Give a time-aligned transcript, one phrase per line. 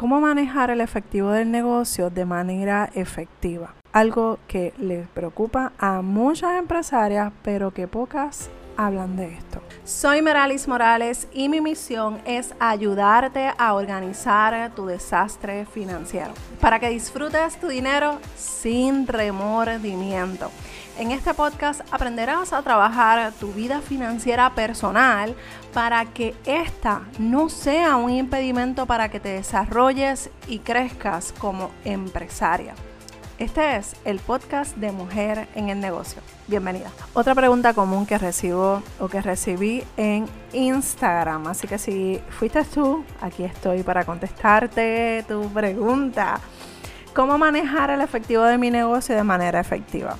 [0.00, 3.74] cómo manejar el efectivo del negocio de manera efectiva.
[3.92, 9.60] Algo que les preocupa a muchas empresarias, pero que pocas hablan de esto.
[9.84, 16.32] Soy Meralis Morales y mi misión es ayudarte a organizar tu desastre financiero
[16.62, 20.50] para que disfrutes tu dinero sin remordimiento.
[20.98, 25.34] En este podcast aprenderás a trabajar tu vida financiera personal
[25.72, 32.74] para que esta no sea un impedimento para que te desarrolles y crezcas como empresaria.
[33.38, 36.20] Este es el podcast de Mujer en el Negocio.
[36.46, 36.90] Bienvenida.
[37.14, 41.46] Otra pregunta común que recibo o que recibí en Instagram.
[41.46, 46.38] Así que si fuiste tú, aquí estoy para contestarte tu pregunta.
[47.14, 50.18] ¿Cómo manejar el efectivo de mi negocio de manera efectiva?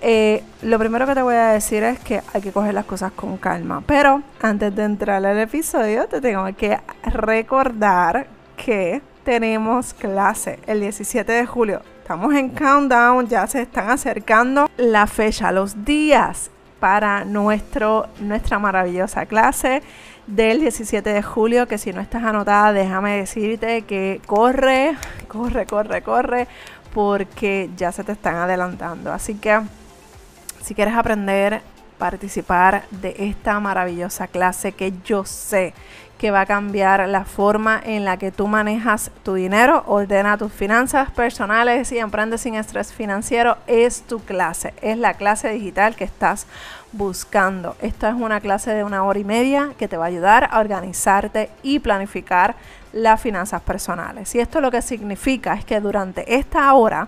[0.00, 3.12] Eh, lo primero que te voy a decir es que hay que coger las cosas
[3.12, 3.82] con calma.
[3.86, 8.26] Pero antes de entrar al episodio, te tengo que recordar
[8.56, 15.06] que tenemos clase el 17 de julio Estamos en countdown, ya se están acercando la
[15.06, 19.82] fecha, los días para nuestro, nuestra maravillosa clase
[20.26, 24.96] del 17 de julio, que si no estás anotada, déjame decirte que corre,
[25.28, 26.48] corre, corre, corre,
[26.94, 29.12] porque ya se te están adelantando.
[29.12, 29.60] Así que
[30.62, 31.62] si quieres aprender,
[31.98, 35.74] participar de esta maravillosa clase que yo sé
[36.18, 40.52] que va a cambiar la forma en la que tú manejas tu dinero, ordena tus
[40.52, 46.04] finanzas personales y emprendes sin estrés financiero, es tu clase, es la clase digital que
[46.04, 46.46] estás
[46.92, 47.76] buscando.
[47.80, 50.58] Esta es una clase de una hora y media que te va a ayudar a
[50.58, 52.56] organizarte y planificar
[52.92, 54.34] las finanzas personales.
[54.34, 57.06] Y esto lo que significa es que durante esta hora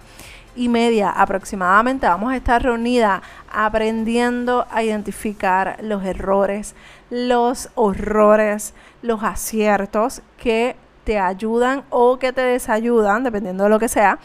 [0.56, 6.74] y media aproximadamente vamos a estar reunidas aprendiendo a identificar los errores,
[7.10, 13.88] los horrores, los aciertos que te ayudan o que te desayudan, dependiendo de lo que
[13.88, 14.18] sea,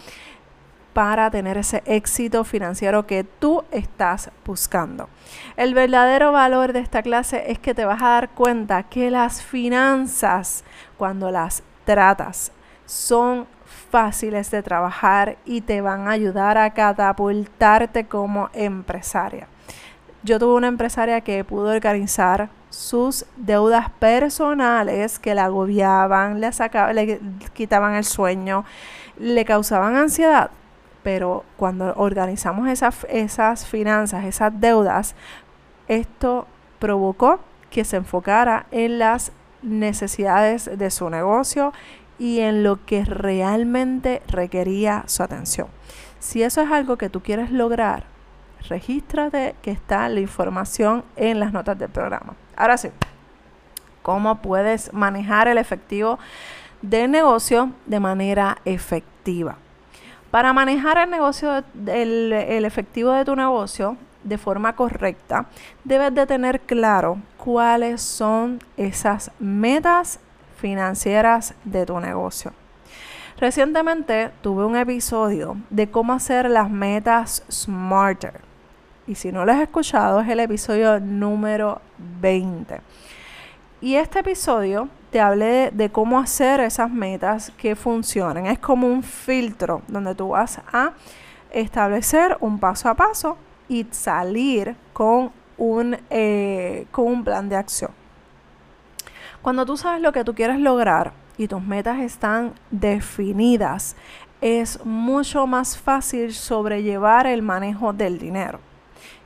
[0.93, 5.09] para tener ese éxito financiero que tú estás buscando.
[5.57, 9.41] El verdadero valor de esta clase es que te vas a dar cuenta que las
[9.41, 10.63] finanzas,
[10.97, 12.53] cuando las tratas,
[12.85, 13.45] son
[13.75, 19.47] fáciles de trabajar y te van a ayudar a catapultarte como empresaria.
[20.23, 26.95] Yo tuve una empresaria que pudo organizar sus deudas personales que la agobiaban, le, sacaban,
[26.95, 27.19] le
[27.53, 28.65] quitaban el sueño,
[29.19, 30.49] le causaban ansiedad.
[31.03, 35.15] Pero cuando organizamos esas, esas finanzas, esas deudas,
[35.87, 36.47] esto
[36.79, 39.31] provocó que se enfocara en las
[39.61, 41.73] necesidades de su negocio
[42.19, 45.67] y en lo que realmente requería su atención.
[46.19, 48.03] Si eso es algo que tú quieres lograr,
[48.67, 52.35] regístrate que está la información en las notas del programa.
[52.55, 52.89] Ahora sí,
[54.01, 56.17] ¿cómo puedes manejar el efectivo
[56.81, 59.57] del negocio de manera efectiva?
[60.31, 65.45] Para manejar el negocio, el, el efectivo de tu negocio de forma correcta,
[65.83, 70.19] debes de tener claro cuáles son esas metas
[70.65, 72.51] financieras de tu negocio.
[73.37, 78.41] Recientemente tuve un episodio de cómo hacer las metas smarter.
[79.05, 81.81] Y si no lo has escuchado, es el episodio número
[82.19, 82.81] 20.
[83.79, 88.47] Y este episodio te hablé de, cómo hacer esas metas que funcionen.
[88.47, 90.93] Es como un filtro donde tú vas a
[91.51, 93.37] establecer un paso a paso
[93.69, 97.91] y salir con un, eh, con un plan de acción.
[99.45, 103.95] Cuando tú sabes lo que tú quieres lograr y tus metas están definidas,
[104.41, 108.59] es mucho más fácil sobrellevar el manejo del dinero.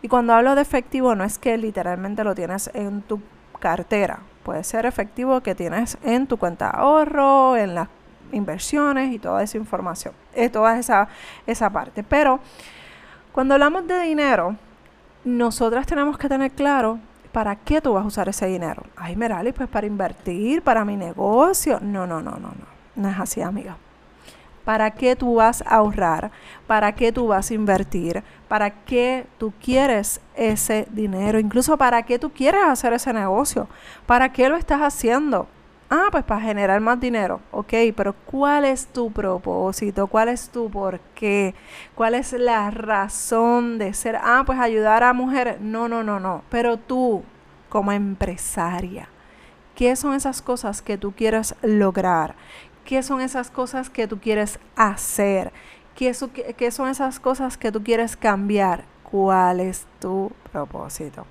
[0.02, 3.22] Y cuando hablo de efectivo no es que literalmente lo tienes en tu
[3.62, 7.88] cartera, puede ser efectivo que tienes en tu cuenta de ahorro, en las
[8.34, 11.08] inversiones y toda esa información, eh, toda esa,
[11.48, 12.04] esa parte.
[12.04, 12.42] Pero
[13.32, 14.58] cuando hablamos de dinero,
[15.24, 17.00] nosotras tenemos que tener claro
[17.32, 18.84] ¿para qué tú vas a usar ese dinero?
[18.96, 21.80] Ay, Merali, pues para invertir, para mi negocio.
[21.82, 22.80] No, no, no, no, no.
[22.96, 23.78] No es así, amiga.
[24.66, 26.32] ¿Para qué tú vas a ahorrar?
[26.68, 28.24] ¿Para qué tú vas a invertir?
[28.48, 31.40] ¿Para qué tú quieres ese dinero?
[31.40, 33.68] Incluso para qué tú quieres hacer ese negocio.
[34.06, 35.48] ¿Para qué lo estás haciendo?
[35.92, 37.42] Ah, pues para generar más dinero.
[37.52, 40.06] Ok, pero ¿cuál es tu propósito?
[40.06, 41.56] ¿Cuál es tu por qué?
[41.96, 44.16] ¿Cuál es la razón de ser?
[44.18, 45.60] Ah, pues ayudar a mujeres.
[45.60, 46.44] No, no, no, no.
[46.52, 47.24] Pero tú,
[47.70, 49.10] como empresaria,
[49.74, 52.36] ¿qué son esas cosas que tú quieres lograr?
[52.86, 55.52] ¿Qué son esas cosas que tú quieres hacer?
[55.96, 56.14] ¿Qué,
[56.72, 58.86] son esas cosas que tú quieres cambiar?
[59.04, 61.26] ¿Cuál es tu propósito?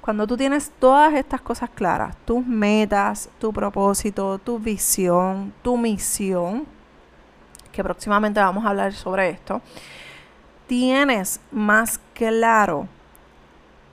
[0.00, 6.66] Cuando tú tienes todas estas cosas claras, tus metas, tu propósito, tu visión, tu misión,
[7.70, 9.62] que próximamente vamos a hablar sobre esto,
[10.66, 12.88] tienes más claro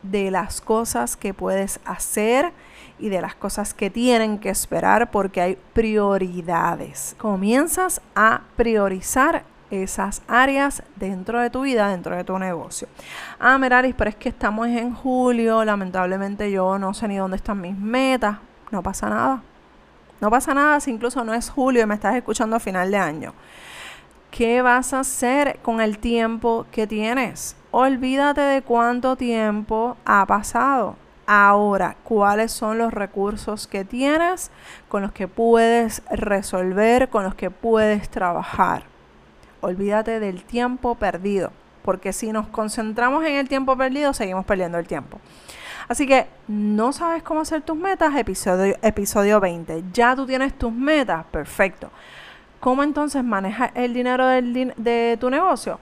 [0.01, 2.51] de las cosas que puedes hacer
[2.99, 7.15] y de las cosas que tienen que esperar porque hay prioridades.
[7.17, 12.87] Comienzas a priorizar esas áreas dentro de tu vida, dentro de tu negocio.
[13.39, 17.61] Ah, Meraris, pero es que estamos en julio, lamentablemente yo no sé ni dónde están
[17.61, 18.37] mis metas.
[18.71, 19.41] No pasa nada.
[20.21, 22.97] No pasa nada si incluso no es julio y me estás escuchando a final de
[22.97, 23.33] año.
[24.31, 27.55] ¿Qué vas a hacer con el tiempo que tienes?
[27.71, 30.95] Olvídate de cuánto tiempo ha pasado.
[31.25, 34.51] Ahora, ¿cuáles son los recursos que tienes
[34.87, 38.83] con los que puedes resolver, con los que puedes trabajar?
[39.61, 41.51] Olvídate del tiempo perdido,
[41.83, 45.19] porque si nos concentramos en el tiempo perdido, seguimos perdiendo el tiempo.
[45.87, 49.85] Así que no sabes cómo hacer tus metas, episodio, episodio 20.
[49.91, 51.89] Ya tú tienes tus metas, perfecto.
[52.59, 55.79] ¿Cómo entonces manejas el dinero de tu negocio?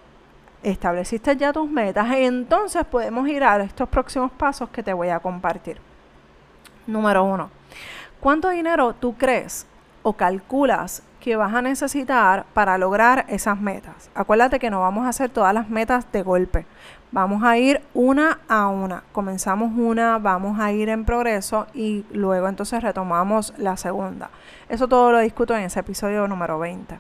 [0.64, 5.20] Estableciste ya tus metas, entonces podemos ir a estos próximos pasos que te voy a
[5.20, 5.78] compartir.
[6.88, 7.50] Número uno,
[8.20, 9.68] ¿cuánto dinero tú crees
[10.08, 14.10] o calculas que vas a necesitar para lograr esas metas.
[14.16, 16.66] Acuérdate que no vamos a hacer todas las metas de golpe.
[17.12, 19.04] Vamos a ir una a una.
[19.12, 24.30] Comenzamos una, vamos a ir en progreso y luego entonces retomamos la segunda.
[24.70, 26.98] Eso todo lo discuto en ese episodio número 20.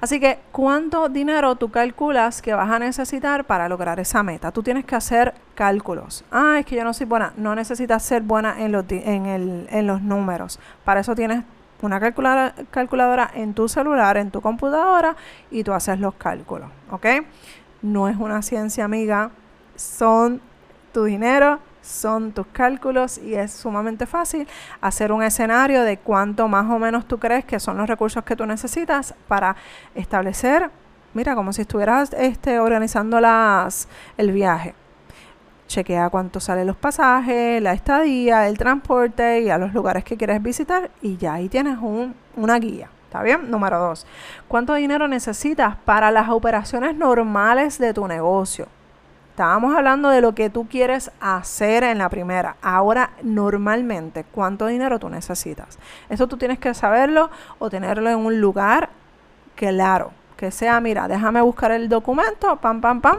[0.00, 4.50] Así que, ¿cuánto dinero tú calculas que vas a necesitar para lograr esa meta?
[4.50, 6.24] Tú tienes que hacer cálculos.
[6.32, 7.32] Ah, es que yo no soy buena.
[7.36, 10.58] No necesitas ser buena en los, en, el, en los números.
[10.84, 11.44] Para eso tienes
[11.82, 15.16] una calculadora, calculadora en tu celular, en tu computadora
[15.50, 17.06] y tú haces los cálculos, ¿ok?
[17.82, 19.30] No es una ciencia amiga,
[19.76, 20.40] son
[20.92, 24.46] tu dinero, son tus cálculos y es sumamente fácil
[24.80, 28.36] hacer un escenario de cuánto más o menos tú crees que son los recursos que
[28.36, 29.56] tú necesitas para
[29.94, 30.70] establecer,
[31.14, 34.74] mira, como si estuvieras este, organizando las, el viaje
[35.72, 40.42] chequea cuánto salen los pasajes, la estadía, el transporte y a los lugares que quieres
[40.42, 42.90] visitar y ya ahí tienes un, una guía.
[43.06, 43.50] ¿Está bien?
[43.50, 44.06] Número dos,
[44.48, 48.68] ¿cuánto dinero necesitas para las operaciones normales de tu negocio?
[49.30, 52.56] Estábamos hablando de lo que tú quieres hacer en la primera.
[52.60, 55.78] Ahora, normalmente, ¿cuánto dinero tú necesitas?
[56.10, 58.90] Eso tú tienes que saberlo o tenerlo en un lugar
[59.56, 60.12] claro.
[60.36, 63.18] Que sea, mira, déjame buscar el documento, pam, pam, pam.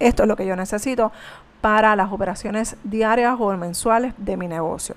[0.00, 1.12] Esto es lo que yo necesito
[1.62, 4.94] para las operaciones diarias o mensuales de mi negocio.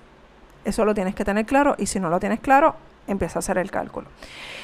[0.66, 2.76] Eso lo tienes que tener claro y si no lo tienes claro,
[3.08, 4.08] empieza a hacer el cálculo.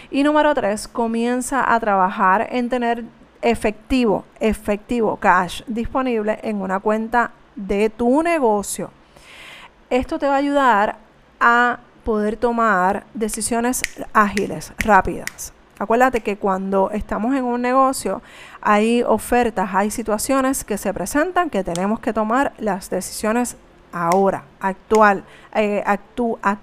[0.10, 3.06] Y número tres, comienza a trabajar en tener
[3.42, 8.92] efectivo, efectivo, cash disponible en una cuenta de tu negocio.
[9.90, 10.98] Esto te va a ayudar
[11.40, 13.82] a poder tomar decisiones
[14.12, 15.54] ágiles, rápidas.
[15.82, 18.22] Acuérdate que cuando estamos en un negocio
[18.62, 23.58] hay ofertas, hay situaciones que se presentan que tenemos que tomar las decisiones
[23.92, 25.24] ahora, actual,
[25.56, 26.60] eh, actuar,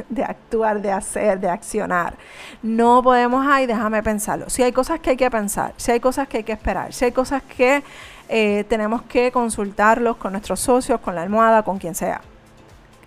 [0.08, 2.14] de actuar, de hacer, de accionar.
[2.62, 4.48] No podemos, ay, déjame pensarlo.
[4.48, 7.04] Si hay cosas que hay que pensar, si hay cosas que hay que esperar, si
[7.04, 7.82] hay cosas que
[8.30, 12.22] eh, tenemos que consultarlos con nuestros socios, con la almohada, con quien sea.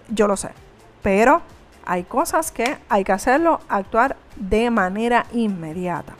[0.07, 0.50] Yo lo sé.
[1.01, 1.41] Pero
[1.85, 6.13] hay cosas que hay que hacerlo, actuar de manera inmediata.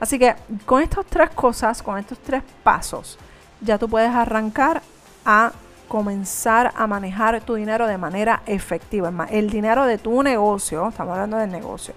[0.00, 0.34] Así que
[0.66, 3.18] con estas tres cosas, con estos tres pasos,
[3.60, 4.82] ya tú puedes arrancar
[5.24, 5.52] a
[5.88, 9.12] comenzar a manejar tu dinero de manera efectiva.
[9.30, 11.94] El dinero de tu negocio, estamos hablando del negocio.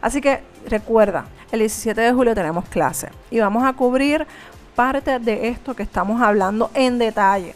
[0.00, 4.26] Así que recuerda, el 17 de julio tenemos clase y vamos a cubrir
[4.74, 7.54] parte de esto que estamos hablando en detalle.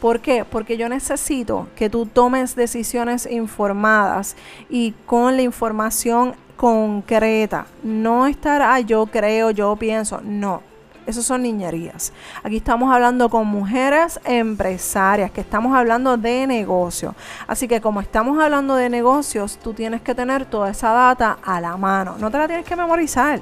[0.00, 0.44] ¿Por qué?
[0.44, 4.34] Porque yo necesito que tú tomes decisiones informadas
[4.70, 7.66] y con la información concreta.
[7.82, 10.20] No estar, ah, yo creo, yo pienso.
[10.24, 10.62] No,
[11.06, 12.12] eso son niñerías.
[12.42, 17.14] Aquí estamos hablando con mujeres empresarias, que estamos hablando de negocio.
[17.46, 21.60] Así que como estamos hablando de negocios, tú tienes que tener toda esa data a
[21.60, 22.16] la mano.
[22.18, 23.40] No te la tienes que memorizar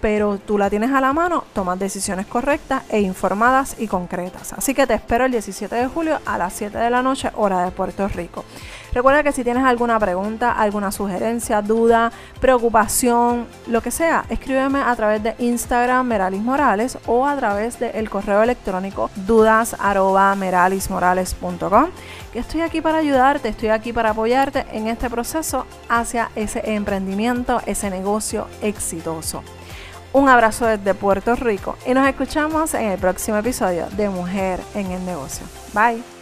[0.00, 4.52] pero tú la tienes a la mano, tomas decisiones correctas e informadas y concretas.
[4.52, 7.64] Así que te espero el 17 de julio a las 7 de la noche, hora
[7.64, 8.44] de Puerto Rico.
[8.92, 14.94] Recuerda que si tienes alguna pregunta, alguna sugerencia, duda, preocupación, lo que sea, escríbeme a
[14.96, 19.76] través de Instagram Meralis Morales o a través del correo electrónico dudas
[22.32, 27.60] que estoy aquí para ayudarte, estoy aquí para apoyarte en este proceso hacia ese emprendimiento,
[27.66, 29.42] ese negocio exitoso.
[30.12, 34.90] Un abrazo desde Puerto Rico y nos escuchamos en el próximo episodio de Mujer en
[34.90, 35.46] el Negocio.
[35.72, 36.19] Bye.